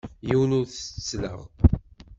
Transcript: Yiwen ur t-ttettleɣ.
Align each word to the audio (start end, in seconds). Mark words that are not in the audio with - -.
Yiwen 0.27 0.55
ur 0.59 0.65
t-ttettleɣ. 0.67 1.39